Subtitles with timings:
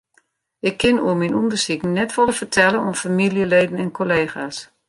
[0.69, 4.57] Ik kin oer myn ûndersiken net folle fertelle oan famyljeleden en kollega's.